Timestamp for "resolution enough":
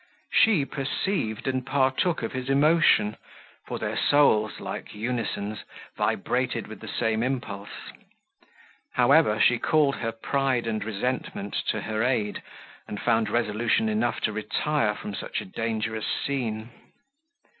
13.29-14.21